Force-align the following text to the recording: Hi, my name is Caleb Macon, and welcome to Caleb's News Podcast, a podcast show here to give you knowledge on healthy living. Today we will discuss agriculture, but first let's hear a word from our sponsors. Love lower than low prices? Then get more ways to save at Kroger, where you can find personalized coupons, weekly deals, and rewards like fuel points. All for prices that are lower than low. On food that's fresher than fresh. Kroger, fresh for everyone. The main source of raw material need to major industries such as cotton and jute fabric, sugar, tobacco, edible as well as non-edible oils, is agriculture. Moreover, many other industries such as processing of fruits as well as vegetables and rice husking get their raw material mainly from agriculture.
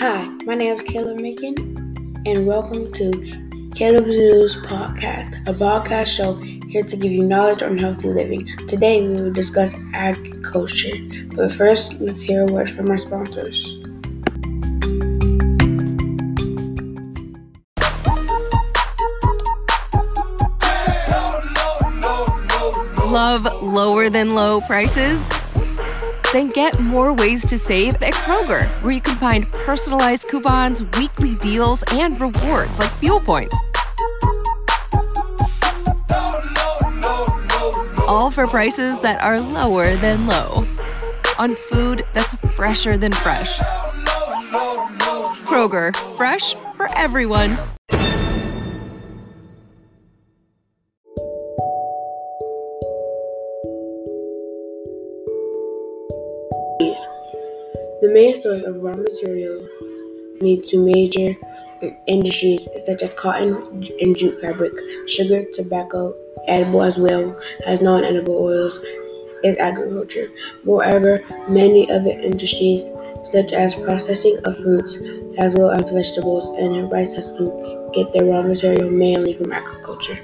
Hi, 0.00 0.24
my 0.46 0.54
name 0.54 0.74
is 0.74 0.82
Caleb 0.82 1.20
Macon, 1.20 1.58
and 2.24 2.46
welcome 2.46 2.90
to 2.94 3.10
Caleb's 3.74 4.08
News 4.08 4.56
Podcast, 4.56 5.46
a 5.46 5.52
podcast 5.52 6.06
show 6.06 6.36
here 6.70 6.82
to 6.82 6.96
give 6.96 7.12
you 7.12 7.22
knowledge 7.22 7.62
on 7.62 7.76
healthy 7.76 8.08
living. 8.08 8.46
Today 8.66 9.06
we 9.06 9.20
will 9.20 9.30
discuss 9.30 9.74
agriculture, 9.92 10.96
but 11.36 11.52
first 11.52 12.00
let's 12.00 12.22
hear 12.22 12.44
a 12.44 12.50
word 12.50 12.70
from 12.70 12.88
our 12.88 12.96
sponsors. 12.96 13.76
Love 23.04 23.62
lower 23.62 24.08
than 24.08 24.34
low 24.34 24.62
prices? 24.62 25.28
Then 26.32 26.50
get 26.50 26.78
more 26.78 27.12
ways 27.12 27.44
to 27.46 27.58
save 27.58 27.96
at 27.96 28.14
Kroger, 28.14 28.68
where 28.82 28.92
you 28.92 29.00
can 29.00 29.16
find 29.16 29.50
personalized 29.50 30.28
coupons, 30.28 30.84
weekly 30.96 31.34
deals, 31.34 31.82
and 31.90 32.20
rewards 32.20 32.78
like 32.78 32.90
fuel 32.92 33.18
points. 33.18 33.56
All 38.06 38.30
for 38.30 38.46
prices 38.46 39.00
that 39.00 39.20
are 39.22 39.40
lower 39.40 39.96
than 39.96 40.28
low. 40.28 40.64
On 41.40 41.56
food 41.56 42.04
that's 42.12 42.34
fresher 42.54 42.96
than 42.96 43.12
fresh. 43.12 43.58
Kroger, 45.48 45.96
fresh 46.16 46.54
for 46.76 46.88
everyone. 46.96 47.58
The 56.80 58.10
main 58.10 58.40
source 58.40 58.64
of 58.64 58.82
raw 58.82 58.96
material 58.96 59.68
need 60.40 60.64
to 60.68 60.78
major 60.78 61.36
industries 62.06 62.66
such 62.86 63.02
as 63.02 63.12
cotton 63.12 63.56
and 64.00 64.16
jute 64.16 64.40
fabric, 64.40 64.72
sugar, 65.06 65.44
tobacco, 65.52 66.14
edible 66.48 66.82
as 66.82 66.96
well 66.96 67.38
as 67.66 67.82
non-edible 67.82 68.34
oils, 68.34 68.78
is 69.44 69.58
agriculture. 69.58 70.30
Moreover, 70.64 71.22
many 71.48 71.90
other 71.90 72.10
industries 72.10 72.88
such 73.24 73.52
as 73.52 73.74
processing 73.74 74.38
of 74.44 74.56
fruits 74.58 74.96
as 75.36 75.52
well 75.54 75.70
as 75.70 75.90
vegetables 75.90 76.48
and 76.58 76.90
rice 76.90 77.14
husking 77.14 77.90
get 77.92 78.10
their 78.14 78.24
raw 78.24 78.40
material 78.40 78.90
mainly 78.90 79.34
from 79.34 79.52
agriculture. 79.52 80.18